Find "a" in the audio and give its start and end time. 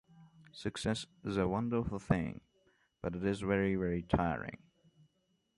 1.37-1.47